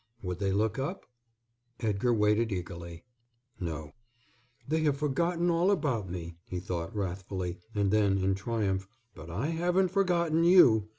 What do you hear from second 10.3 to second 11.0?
you.